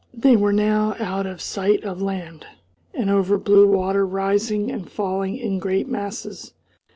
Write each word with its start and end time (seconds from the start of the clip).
They 0.15 0.35
were 0.35 0.51
now 0.51 0.95
out 0.99 1.27
of 1.27 1.41
sight 1.41 1.83
of 1.83 2.01
land, 2.01 2.47
and 2.91 3.07
over 3.11 3.37
blue 3.37 3.67
water 3.67 4.03
rising 4.03 4.71
and 4.71 4.89
falling 4.89 5.37
in 5.37 5.59
great 5.59 5.87
masses. 5.87 6.53